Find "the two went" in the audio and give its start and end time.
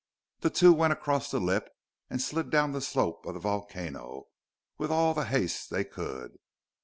0.39-0.93